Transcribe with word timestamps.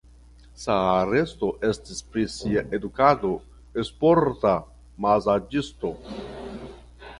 Saaresto 0.61 1.49
estas 1.69 1.99
pri 2.13 2.23
sia 2.37 2.63
edukado 2.79 3.31
sporta 3.91 4.57
mazaĝisto. 5.09 5.95